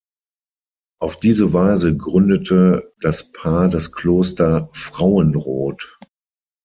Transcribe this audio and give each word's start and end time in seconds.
Auf 0.99 1.17
diese 1.19 1.53
Weise 1.53 1.95
gründete 1.95 2.91
das 3.01 3.31
Paar 3.33 3.69
das 3.69 3.91
Kloster 3.91 4.67
Frauenroth. 4.73 5.99